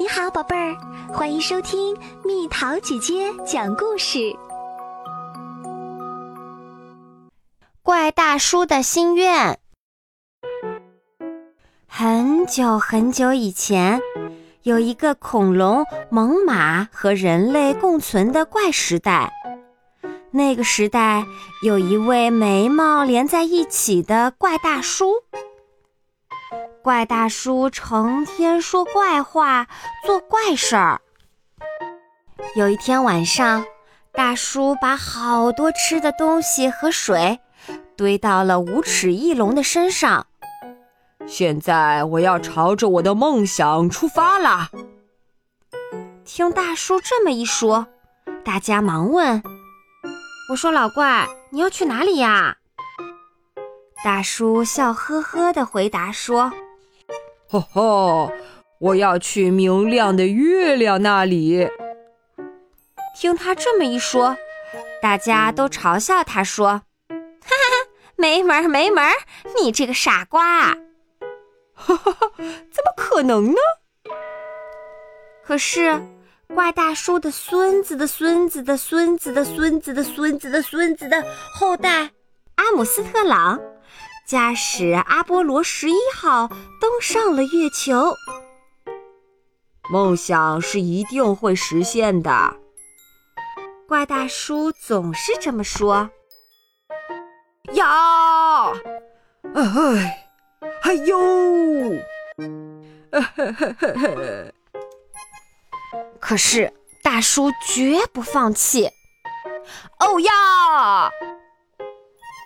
[0.00, 0.76] 你好，宝贝儿，
[1.12, 4.32] 欢迎收听蜜桃姐姐讲故事。
[7.82, 9.58] 怪大叔的心愿。
[11.88, 14.00] 很久很久以前，
[14.62, 19.32] 有一个恐龙、猛犸和人类共存的怪时代。
[20.30, 21.26] 那个时代，
[21.64, 25.24] 有一位眉毛连在一起的怪大叔。
[26.88, 29.66] 怪大叔成天说怪话，
[30.06, 31.02] 做怪事儿。
[32.56, 33.62] 有一天晚上，
[34.14, 37.40] 大叔把好多吃的东西和水
[37.94, 40.26] 堆到了无齿翼龙的身上。
[41.26, 44.70] 现在我要朝着我的梦想出发啦！
[46.24, 47.86] 听大叔这么一说，
[48.42, 49.42] 大家忙问
[50.48, 52.56] ：“我说老怪，你要去哪里呀？”
[54.02, 56.50] 大叔笑呵呵地回答说。
[57.50, 58.32] 吼吼！
[58.78, 61.68] 我要去明亮的月亮那里。
[63.16, 64.36] 听他这么一说，
[65.02, 69.12] 大家都嘲笑他说：“哈哈，没门儿没门儿！
[69.60, 70.76] 你这个傻瓜！”
[71.74, 73.58] 哈哈哈，怎么可能呢？
[75.42, 76.00] 可是，
[76.54, 82.10] 怪大叔的孙子的孙子的孙子的孙子的孙子的孙子的后代，
[82.56, 83.58] 阿姆斯特朗。
[84.28, 86.48] 驾驶阿波罗十一号
[86.78, 88.14] 登上了月球。
[89.90, 92.54] 梦想是一定会实现的，
[93.88, 96.10] 怪大叔总是这么说。
[97.72, 98.70] 呀，
[99.54, 100.28] 哎，
[100.82, 101.16] 哎呦，
[106.20, 106.70] 可是
[107.02, 108.90] 大叔绝不放弃。
[110.00, 111.10] 哦呀！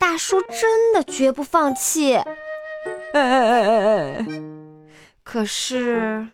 [0.00, 2.18] 大叔真的绝不放弃，
[5.22, 6.26] 可是，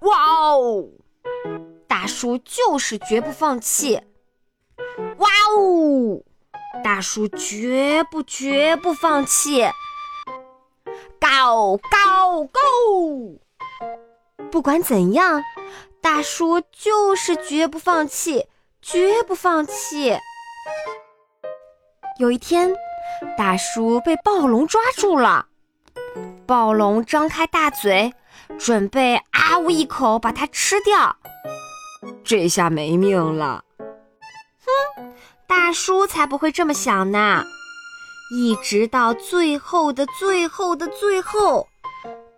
[0.00, 0.88] 哇哦！
[1.88, 4.00] 大叔就是绝不放弃，
[5.18, 6.22] 哇哦！
[6.84, 9.64] 大叔绝不绝不放弃
[11.20, 13.40] ，Go Go Go！
[14.52, 15.42] 不管怎样，
[16.00, 18.46] 大叔就是绝不放弃，
[18.80, 20.16] 绝不放弃。
[22.18, 22.74] 有一天，
[23.36, 25.46] 大叔被暴龙抓住了。
[26.46, 28.12] 暴龙张开大嘴，
[28.58, 31.16] 准备啊呜一口把它吃掉。
[32.24, 33.62] 这下没命了！
[34.96, 35.12] 哼，
[35.46, 37.44] 大叔才不会这么想呢。
[38.34, 41.68] 一直到最后的最后的最后，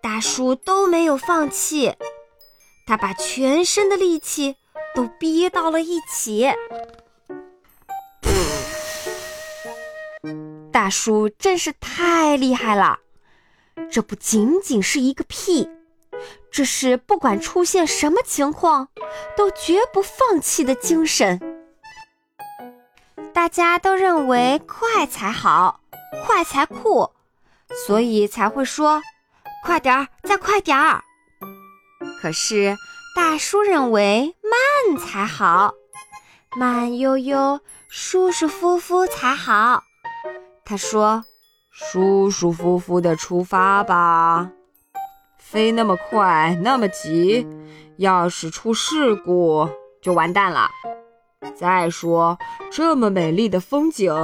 [0.02, 1.94] 大叔都没有放弃。
[2.86, 4.56] 他把全身的力气
[4.94, 6.52] 都憋到了一起。
[10.80, 13.00] 大叔真是太厉害了！
[13.92, 15.68] 这不仅仅是一个屁，
[16.50, 18.88] 这是不管出现什么情况
[19.36, 21.38] 都绝不放弃的精神。
[23.34, 25.82] 大家都认为快才好，
[26.24, 27.12] 快才酷，
[27.86, 29.02] 所以才会说
[29.62, 31.04] “快点儿，再快点儿”。
[32.22, 32.74] 可是
[33.14, 35.74] 大叔认为慢才好，
[36.56, 37.60] 慢悠悠、
[37.90, 39.84] 舒舒服服才好。
[40.70, 41.24] 他说
[41.68, 44.52] ：“舒舒服服的出发吧，
[45.36, 47.44] 飞那么快那么急，
[47.96, 49.68] 要是出事故
[50.00, 50.70] 就完蛋了。
[51.56, 52.38] 再说
[52.70, 54.14] 这么美丽的风景，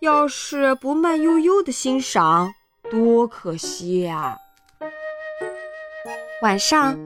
[0.00, 2.52] 要是不慢悠悠的欣赏，
[2.90, 4.36] 多可惜呀！”
[6.42, 6.98] 晚上，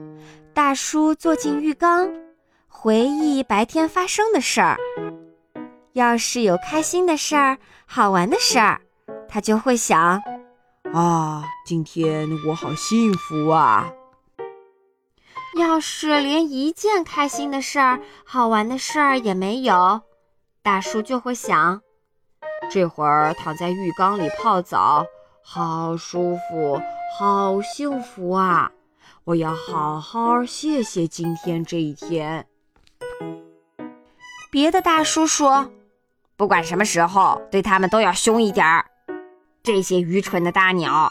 [0.55, 2.11] 大叔坐进浴缸，
[2.67, 4.75] 回忆白天发生的事儿。
[5.93, 8.79] 要是有开心的事儿、好玩的事儿，
[9.27, 10.21] 他就会想：
[10.93, 13.91] 啊，今天我好幸福啊！
[15.59, 20.01] 要是连一件开心的事儿、好玩的事儿也没有，
[20.63, 21.81] 大叔就会想：
[22.69, 25.05] 这会儿躺在浴缸里泡澡，
[25.43, 26.81] 好舒服，
[27.19, 28.71] 好幸福啊！
[29.25, 32.47] 我要好好谢谢今天这一天。
[34.49, 35.69] 别的大叔说。
[36.41, 38.83] 不管什么时候，对他们都要凶一点儿。
[39.61, 41.07] 这些愚蠢的大鸟，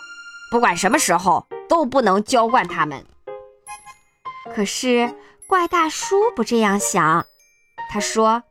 [0.51, 3.07] 不管什么时候都不能娇惯他们。
[4.53, 5.15] 可是
[5.47, 7.25] 怪大叔不这样想，
[7.93, 8.43] 他说：“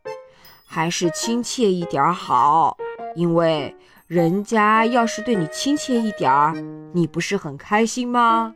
[0.66, 2.78] 还是亲切一点好，
[3.14, 3.76] 因为
[4.08, 6.54] 人家要是对你亲切一点儿，
[6.94, 8.56] 你不是很开心吗？”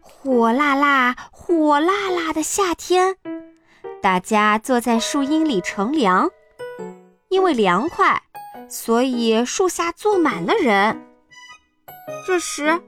[0.00, 3.16] 火辣辣、火辣辣的夏天。
[4.00, 6.30] 大家坐在树荫里乘凉，
[7.28, 8.22] 因为凉快，
[8.68, 11.06] 所以树下坐满了人。
[12.26, 12.80] 这时，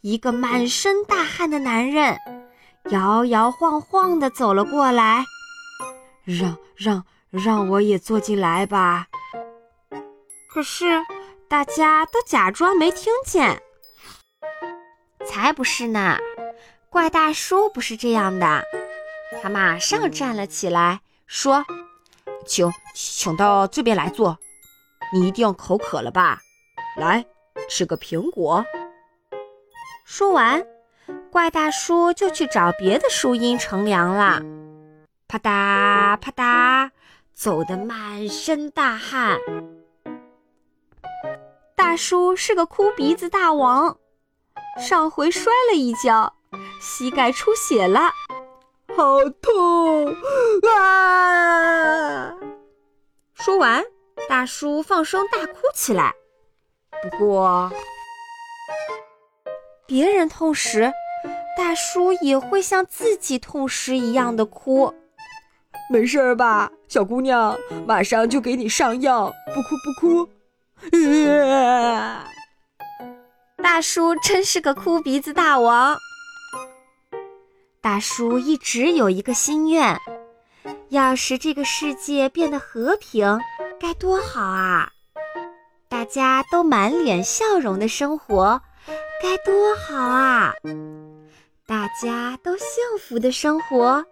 [0.00, 2.18] 一个满身大汗的男人
[2.90, 5.24] 摇摇晃晃地走了过来。
[6.24, 9.06] 让让让我也坐进来吧。
[10.48, 11.02] 可是
[11.48, 13.62] 大家都假装没听见。
[15.26, 16.18] 才不是呢！
[16.90, 18.62] 怪大叔不是这样的，
[19.42, 21.64] 他马上站了起来，说
[22.46, 24.38] ：“请请到这边来坐。
[25.12, 26.38] 你一定口渴了吧？
[26.96, 27.24] 来，
[27.68, 28.64] 吃个苹果。”
[30.04, 30.64] 说完，
[31.30, 34.40] 怪大叔就去找别的树荫乘凉了。
[35.26, 36.90] 啪嗒啪嗒，
[37.32, 39.38] 走得满身大汗。
[41.74, 43.96] 大叔是个哭鼻子大王，
[44.78, 46.34] 上回摔了一跤，
[46.80, 48.12] 膝盖出血了，
[48.96, 50.14] 好痛
[50.68, 52.34] 啊！
[53.34, 53.82] 说完，
[54.28, 56.12] 大叔放声大哭起来。
[57.02, 57.70] 不过，
[59.86, 60.92] 别人痛时，
[61.56, 64.94] 大叔也会像自己痛时一样的哭。
[65.90, 67.58] 没事吧，小姑娘？
[67.86, 70.28] 马上就给你上药，不哭不哭。
[73.62, 75.96] 大叔真是个哭鼻子大王。
[77.82, 79.98] 大叔一直有一个心愿，
[80.90, 83.40] 要是这个世界变得和平，
[83.80, 84.88] 该多好啊！
[85.88, 88.62] 大家都满脸笑容的生活，
[89.20, 90.54] 该多好啊！
[91.66, 92.68] 大家都幸
[93.00, 94.06] 福的生活。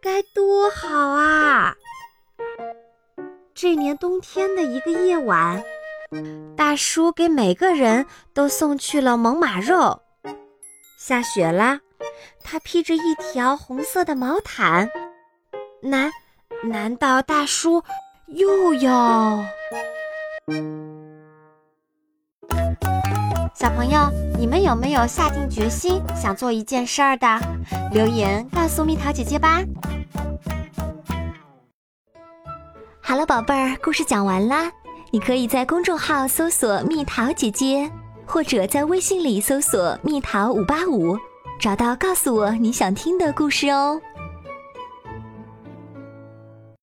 [0.00, 1.74] 该多好啊！
[3.54, 5.62] 这年冬天的一个夜晚，
[6.56, 10.00] 大叔给每个人都送去了猛犸肉。
[10.96, 11.80] 下雪了，
[12.42, 14.88] 他披着一条红色的毛毯。
[15.82, 16.10] 难，
[16.64, 17.82] 难道大叔
[18.26, 19.44] 又要？
[23.54, 24.08] 小朋友，
[24.38, 27.26] 你们有没有下定决心想做一件事儿的？
[27.92, 29.62] 留言告诉蜜桃姐姐吧。
[33.00, 34.70] 好了，宝贝儿，故事讲完啦。
[35.12, 37.90] 你可以在公众号搜索“蜜桃姐姐”，
[38.24, 41.18] 或者在微信里搜索“蜜桃五八五”，
[41.60, 44.00] 找到告诉我你想听的故事哦。